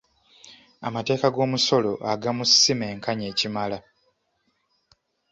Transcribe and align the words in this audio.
Amateeka 0.87 1.27
g'omusolo 1.35 1.91
agamu 2.11 2.43
si 2.47 2.73
menkanya 2.79 3.29
kimala. 3.39 3.77